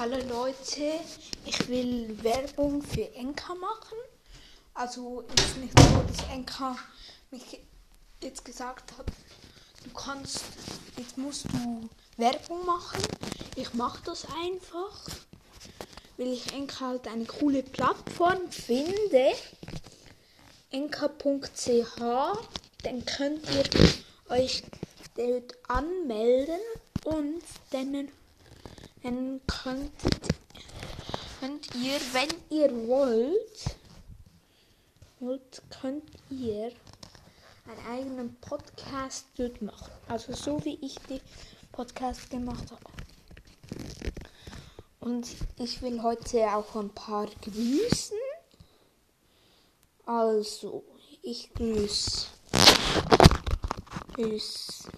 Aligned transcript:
Hallo 0.00 0.16
Leute, 0.28 1.00
ich 1.44 1.68
will 1.68 2.22
Werbung 2.22 2.82
für 2.82 3.12
Enka 3.16 3.52
machen. 3.56 3.98
Also 4.72 5.22
ist 5.22 5.56
nicht 5.56 5.76
so, 5.76 6.02
dass 6.06 6.28
Enka 6.32 6.76
mich 7.32 7.58
jetzt 8.22 8.44
gesagt 8.44 8.92
hat, 8.96 9.06
du 9.82 9.90
kannst, 9.90 10.44
jetzt 10.96 11.18
musst 11.18 11.46
du 11.46 11.88
Werbung 12.16 12.64
machen. 12.64 13.02
Ich 13.56 13.74
mache 13.74 14.00
das 14.04 14.24
einfach, 14.40 15.08
weil 16.16 16.28
ich 16.28 16.52
Enka 16.52 16.86
halt 16.86 17.08
eine 17.08 17.24
coole 17.24 17.64
Plattform 17.64 18.52
finde. 18.52 19.32
Enka.ch, 20.70 21.98
dann 22.84 23.04
könnt 23.04 23.44
ihr 23.50 23.64
euch 24.28 24.62
dort 25.16 25.56
anmelden 25.66 26.60
und 27.02 27.42
dann 27.72 28.12
dann 29.02 29.40
könntet, 29.46 30.28
könnt 31.40 31.74
ihr, 31.74 31.98
wenn 32.12 32.30
ihr 32.50 32.88
wollt, 32.88 33.76
wollt, 35.20 35.62
könnt 35.80 36.04
ihr 36.30 36.72
einen 37.66 37.86
eigenen 37.90 38.36
Podcast 38.40 39.26
dort 39.36 39.60
machen. 39.62 39.92
Also 40.08 40.32
so 40.32 40.64
wie 40.64 40.78
ich 40.80 40.96
die 41.08 41.20
Podcast 41.72 42.30
gemacht 42.30 42.70
habe. 42.70 42.82
Und 45.00 45.28
ich 45.58 45.80
will 45.80 46.02
heute 46.02 46.54
auch 46.54 46.74
ein 46.74 46.90
paar 46.90 47.26
grüßen. 47.42 48.16
Also, 50.04 50.84
ich 51.22 51.52
grüße. 51.54 52.26
Grüß. 54.14 54.88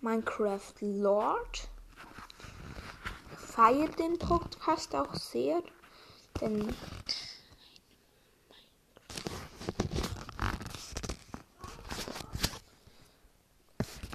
Minecraft 0.00 0.74
Lord. 0.80 1.68
Feiert 3.36 3.98
den 3.98 4.18
Podcast 4.18 4.94
auch 4.94 5.14
sehr, 5.14 5.62
denn 6.40 6.74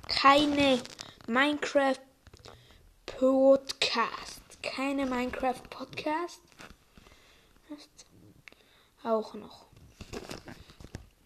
keine 0.07 0.81
Minecraft 1.27 1.99
Podcast, 3.05 4.41
keine 4.63 5.05
Minecraft 5.05 5.61
Podcast. 5.69 6.41
Auch 9.03 9.35
noch. 9.35 9.67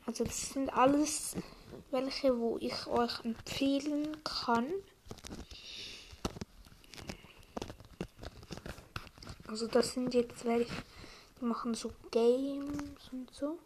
Also 0.06 0.26
das 0.26 0.50
sind 0.50 0.74
alles 0.74 1.36
welche, 1.92 2.38
wo 2.38 2.58
ich 2.60 2.88
euch 2.88 3.24
empfehlen 3.24 4.24
kann. 4.24 4.68
Also 9.48 9.68
das 9.68 9.94
sind 9.94 10.14
jetzt 10.14 10.46
welche, 10.46 10.72
die 11.40 11.46
machen 11.46 11.74
so 11.74 11.92
Games 12.12 13.10
und 13.12 13.34
so. 13.34 13.58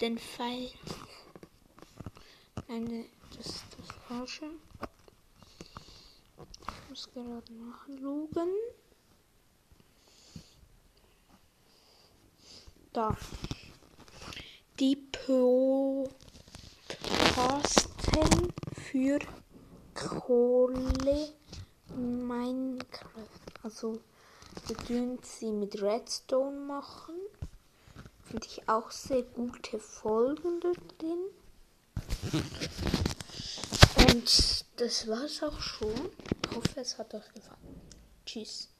Den 0.00 0.18
Pfeil. 0.18 0.70
Nein, 2.68 3.06
das 3.36 3.46
ist 3.46 3.64
das 3.78 3.96
Falsche. 4.06 4.50
Ich 6.60 6.88
muss 6.90 7.10
gerade 7.12 7.52
nachschauen. 7.52 8.50
Da. 12.96 13.14
Die 14.80 14.96
Podcasten 14.96 16.08
für 18.72 19.18
Kohle 19.92 21.34
Minecraft. 21.94 23.12
Also, 23.62 24.00
wir 24.66 24.76
tun 24.78 25.18
sie 25.20 25.52
mit 25.52 25.82
Redstone 25.82 26.58
machen. 26.58 27.16
Finde 28.24 28.46
ich 28.46 28.66
auch 28.66 28.90
sehr 28.90 29.24
gute 29.24 29.78
Folgen 29.78 30.60
drin. 30.60 31.26
Und 34.08 34.64
das 34.76 35.06
war's 35.06 35.42
auch 35.42 35.60
schon. 35.60 35.92
Ich 36.48 36.56
hoffe, 36.56 36.80
es 36.80 36.96
hat 36.96 37.12
euch 37.12 37.30
gefallen. 37.34 37.82
Tschüss. 38.24 38.70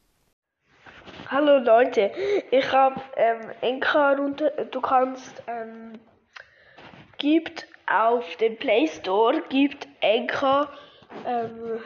Hallo 1.28 1.58
Leute, 1.58 2.12
ich 2.52 2.70
habe 2.70 3.00
ähm, 3.16 3.50
Enka 3.60 4.12
runter. 4.12 4.48
Du 4.66 4.80
kannst 4.80 5.42
ähm, 5.48 5.98
gibt 7.18 7.66
auf 7.88 8.36
dem 8.36 8.56
Play 8.56 8.86
Store 8.86 9.42
gibt 9.48 9.88
Enka 10.00 10.70
ähm, 11.26 11.80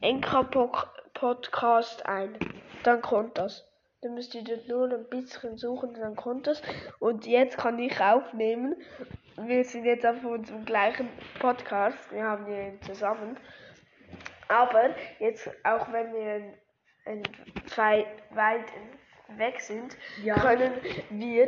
Enka 0.00 0.42
Podcast 0.42 2.04
ein. 2.04 2.36
Dann 2.82 3.00
kommt 3.00 3.38
das. 3.38 3.64
Dann 4.00 4.14
müsst 4.14 4.34
ihr 4.34 4.42
dort 4.42 4.66
nur 4.66 4.90
ein 4.90 5.08
bisschen 5.08 5.56
suchen, 5.56 5.94
dann 5.94 6.16
kommt 6.16 6.48
das. 6.48 6.62
Und 6.98 7.26
jetzt 7.26 7.58
kann 7.58 7.78
ich 7.78 8.00
aufnehmen. 8.00 8.74
Wir 9.36 9.62
sind 9.62 9.84
jetzt 9.84 10.04
auf 10.04 10.24
unserem 10.24 10.64
gleichen 10.64 11.08
Podcast. 11.38 12.10
Wir 12.10 12.24
haben 12.24 12.48
ihn 12.48 12.82
zusammen. 12.82 13.36
Aber 14.48 14.90
jetzt, 15.20 15.48
auch 15.62 15.92
wenn 15.92 16.12
wir 16.12 16.54
zwei 17.66 18.06
weit 18.30 18.66
weg 19.38 19.60
sind, 19.60 19.96
ja. 20.22 20.34
können 20.34 20.72
wir 21.10 21.46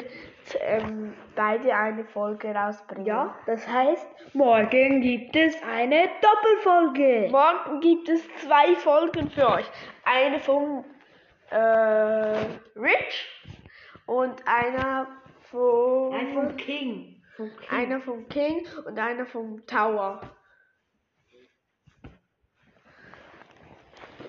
ähm, 0.60 1.14
beide 1.34 1.74
eine 1.74 2.04
Folge 2.04 2.54
rausbringen. 2.54 3.06
Ja, 3.06 3.34
das 3.46 3.66
heißt, 3.66 4.06
morgen 4.34 5.00
gibt 5.00 5.36
es 5.36 5.56
eine 5.62 6.08
Doppelfolge. 6.20 7.28
Morgen 7.30 7.80
gibt 7.80 8.08
es 8.08 8.26
zwei 8.36 8.74
Folgen 8.76 9.30
für 9.30 9.48
euch. 9.48 9.70
Eine 10.04 10.38
vom 10.38 10.84
äh, 11.50 11.56
Rich 12.76 13.28
und 14.06 14.42
einer 14.46 15.08
vom, 15.50 16.12
Ein 16.14 16.32
vom 16.34 16.56
King. 16.56 17.22
vom 17.36 17.50
King. 17.56 17.68
Einer 17.70 18.00
vom 18.00 18.28
King 18.28 18.66
und 18.86 18.98
einer 18.98 19.26
vom 19.26 19.66
Tower. 19.66 20.20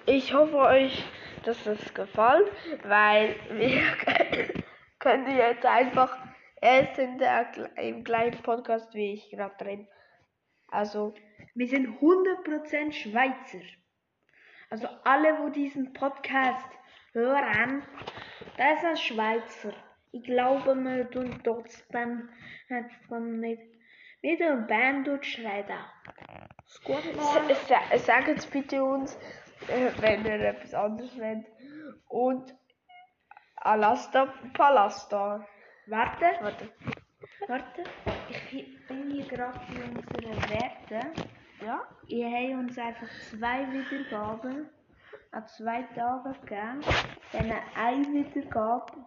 Ich 0.07 0.35
hoffe 0.35 0.57
euch, 0.57 1.03
dass 1.45 1.66
es 1.66 1.93
gefällt, 1.95 2.51
weil 2.83 3.35
wir 3.49 3.81
können 4.99 5.35
jetzt 5.35 5.66
einfach 5.66 6.16
erst 6.61 6.99
in 6.99 7.17
der, 7.17 7.47
im 7.77 8.03
gleichen 8.03 8.43
Podcast 8.43 8.93
wie 8.93 9.13
ich 9.13 9.31
gerade 9.31 9.55
drin. 9.57 9.88
Also 10.69 11.16
wir 11.55 11.67
sind 11.67 11.88
100% 11.99 12.91
Schweizer. 12.91 13.66
Also 14.69 14.88
alle, 15.05 15.39
wo 15.39 15.49
diesen 15.49 15.91
Podcast 15.93 16.69
hören, 17.13 17.81
das 18.57 18.77
ist 18.77 18.85
ein 18.85 18.97
Schweizer. 18.97 19.73
Ich 20.11 20.23
glaube, 20.23 20.75
wir 20.75 21.09
tun 21.09 21.41
trotzdem 21.43 22.29
nicht 23.39 23.61
wieder 24.22 24.51
ein 24.51 24.67
Band 24.67 25.07
durchschreien. 25.07 25.66
Sagt 27.97 28.27
jetzt 28.27 28.51
bitte 28.51 28.83
uns, 28.83 29.17
wenn 29.67 30.25
ihr 30.25 30.39
etwas 30.41 30.73
anderes 30.73 31.17
wollt. 31.17 31.45
Und 32.07 32.55
Alasta 33.57 34.33
Palasta. 34.53 35.45
Warte. 35.87 36.25
Warte. 36.41 36.69
Warte. 37.47 37.83
Ich 38.51 38.87
bin 38.87 39.11
hier 39.11 39.25
gerade 39.25 39.59
bei 39.69 39.83
unseren 39.83 40.49
Werten. 40.49 41.27
Ja. 41.65 41.81
Ihr 42.07 42.29
habt 42.29 42.59
uns 42.59 42.77
einfach 42.77 43.09
zwei 43.29 43.65
Wiedergaben 43.71 44.69
an 45.31 45.47
zwei 45.47 45.83
Tagen 45.95 46.33
gegeben. 46.41 46.81
Dann 47.31 47.51
eine 47.75 48.25
Wiedergabe. 48.25 49.05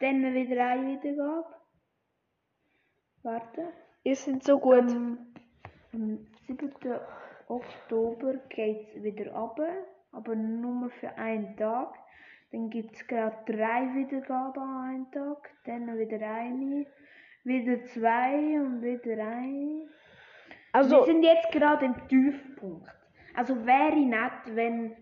Dann 0.00 0.34
wieder 0.34 0.66
eine 0.66 1.00
Wiedergabe. 1.02 1.54
Warte. 3.22 3.72
Ihr 4.02 4.16
seid 4.16 4.42
so 4.44 4.58
gut. 4.58 4.90
Am, 4.90 5.34
am 5.92 6.26
7. 6.46 6.72
Oktober 7.50 8.34
geht 8.48 8.88
es 8.88 9.02
wieder 9.02 9.32
runter, 9.32 9.68
aber 10.12 10.36
nur 10.36 10.88
für 10.90 11.10
einen 11.18 11.56
Tag. 11.56 11.94
Dann 12.52 12.70
gibt 12.70 12.94
es 12.94 13.06
gerade 13.06 13.36
drei 13.46 13.92
Wiedergaben 13.94 14.62
an 14.62 14.88
einem 14.88 15.10
Tag, 15.10 15.50
dann 15.64 15.98
wieder 15.98 16.20
eine, 16.20 16.86
wieder 17.44 17.84
zwei 17.84 18.60
und 18.60 18.82
wieder 18.82 19.24
eine. 19.24 19.88
Also, 20.72 20.98
wir 20.98 21.04
sind 21.04 21.22
jetzt 21.24 21.50
gerade 21.50 21.86
im 21.86 22.08
Tiefpunkt. 22.08 22.88
Also 23.34 23.54
wäre 23.66 23.96
nett, 23.96 24.54
wenn 24.56 24.96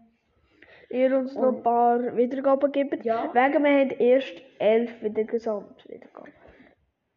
ihr 0.91 1.19
uns 1.19 1.35
noch 1.35 1.57
ein 1.57 1.63
paar 1.63 2.17
Wiedergaben 2.17 2.73
gebt. 2.73 3.05
Ja. 3.05 3.33
Wegen 3.35 3.63
wir 3.65 3.81
haben 3.81 3.91
erst 3.91 4.43
elf 4.59 5.03
wieder 5.03 5.25
Gesamtwiedergaben. 5.25 6.33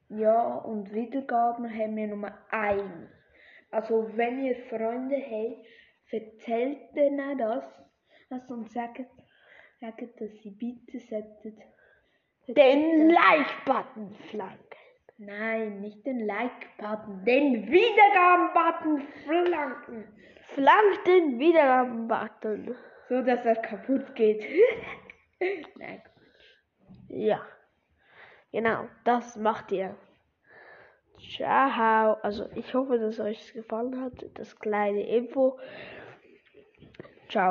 Ja, 0.09 0.55
und 0.55 0.93
Wiedergaben 0.93 1.69
haben 1.69 1.95
wir 1.95 2.07
nur 2.07 2.31
eine. 2.49 3.20
Also 3.71 4.09
wenn 4.15 4.44
ihr 4.44 4.56
Freunde 4.56 5.18
habt, 5.18 5.65
erzählt 6.12 6.95
denen 6.95 7.38
das 7.38 7.63
also, 8.29 8.53
und 8.53 8.71
sagt, 8.71 9.01
sagt, 9.79 10.21
dass 10.21 10.31
sie 10.41 10.51
bitte 10.51 11.00
sollten 11.00 11.57
den 12.47 13.09
Like-Button 13.09 14.13
flanken. 14.29 14.57
Nein, 15.18 15.81
nicht 15.81 16.06
den 16.06 16.25
Like-Button, 16.25 17.23
den 17.25 17.69
Wiedergaben-Button 17.69 19.01
flanken. 19.23 20.07
Flank 20.53 21.06
den 21.06 21.39
Wiedergaben-Button. 21.39 22.75
So, 23.07 23.21
dass 23.21 23.45
er 23.45 23.56
kaputt 23.57 24.15
geht. 24.15 24.44
Nein. 25.77 26.01
Ja. 27.09 27.41
Genau, 28.51 28.88
das 29.06 29.35
macht 29.38 29.71
ihr. 29.71 29.95
Ciao. 31.29 32.18
Also 32.21 32.45
ich 32.56 32.73
hoffe, 32.73 32.97
dass 33.00 33.19
euch 33.19 33.53
gefallen 33.53 34.01
hat, 34.01 34.25
das 34.35 34.59
kleine 34.59 35.07
Info. 35.07 35.57